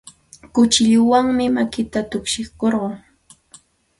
[0.53, 2.93] Kuchilluwanmi makinta tukshikurqun.